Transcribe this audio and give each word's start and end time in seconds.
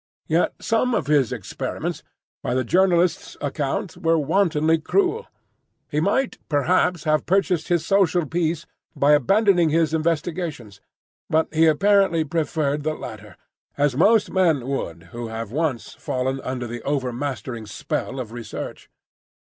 Yet 0.25 0.55
some 0.59 0.95
of 0.95 1.05
his 1.05 1.31
experiments, 1.31 2.01
by 2.41 2.55
the 2.55 2.63
journalist's 2.63 3.37
account, 3.39 3.97
were 3.97 4.17
wantonly 4.17 4.79
cruel. 4.79 5.27
He 5.91 5.99
might 5.99 6.39
perhaps 6.49 7.03
have 7.03 7.27
purchased 7.27 7.67
his 7.67 7.85
social 7.85 8.25
peace 8.25 8.65
by 8.95 9.11
abandoning 9.11 9.69
his 9.69 9.93
investigations; 9.93 10.81
but 11.29 11.53
he 11.53 11.67
apparently 11.67 12.23
preferred 12.23 12.81
the 12.81 12.95
latter, 12.95 13.37
as 13.77 13.95
most 13.95 14.31
men 14.31 14.67
would 14.67 15.09
who 15.11 15.27
have 15.27 15.51
once 15.51 15.93
fallen 15.93 16.41
under 16.41 16.65
the 16.65 16.81
overmastering 16.81 17.67
spell 17.67 18.19
of 18.19 18.31
research. 18.31 18.89